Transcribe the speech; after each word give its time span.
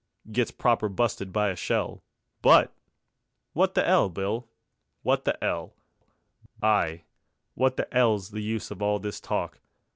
Gets 0.31 0.49
proper 0.49 0.89
busted 0.89 1.31
by 1.31 1.49
a 1.49 1.55
shell, 1.55 2.01
But... 2.41 2.73
wot 3.53 3.75
the 3.75 3.85
'ell, 3.87 4.09
Bill? 4.09 4.49
Wot 5.03 5.25
the 5.25 5.37
'ell? 5.43 5.75
Ay, 6.59 7.03
wot 7.53 7.77
the 7.77 7.87
'ell's 7.95 8.31
the 8.31 8.41
use 8.41 8.71
of 8.71 8.81
all 8.81 8.97
this 8.97 9.19
talk? 9.19 9.59